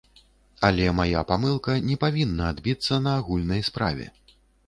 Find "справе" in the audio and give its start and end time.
3.71-4.05